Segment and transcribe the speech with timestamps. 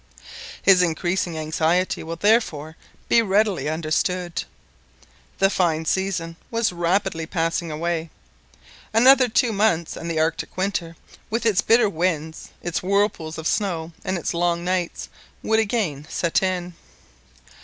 [0.63, 2.75] His increasing anxiety will therefore
[3.07, 4.43] be readily understood.
[5.37, 8.09] The fine season was rapidly passing away.
[8.95, 10.95] Another two months and the Arctic winter,
[11.29, 15.07] with its bitter winds, its whirlpools of snow, and its long nights,
[15.43, 16.73] would again set in.